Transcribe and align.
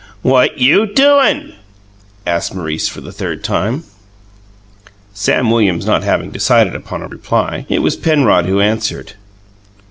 "What 0.23 0.57
you 0.57 0.87
doin'?" 0.87 1.53
asked 2.25 2.55
Maurice 2.55 2.87
for 2.89 3.01
the 3.01 3.11
third 3.11 3.43
time, 3.43 3.83
Sam 5.13 5.51
Williams 5.51 5.85
not 5.85 6.01
having 6.01 6.31
decided 6.31 6.73
upon 6.73 7.03
a 7.03 7.07
reply. 7.07 7.67
It 7.69 7.83
was 7.83 7.95
Penrod 7.97 8.47
who 8.47 8.59
answered. 8.61 9.13